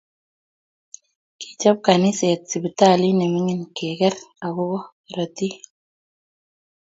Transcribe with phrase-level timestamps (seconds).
[1.39, 5.53] Kichop kaniset siptalit ne mingin keger akobo karotik